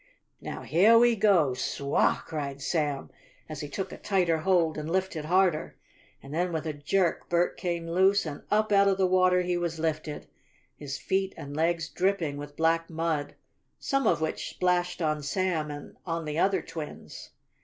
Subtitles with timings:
[0.41, 3.11] "Now, heah we go, suah!" cried Sam,
[3.47, 5.77] as he took a tighter hold and lifted harder.
[6.23, 9.57] And then with a jerk, Bert came loose and up out of the water he
[9.57, 10.25] was lifted,
[10.75, 13.35] his feet and legs dripping with black mud,
[13.77, 17.29] some of which splashed on Sam and on the other twins.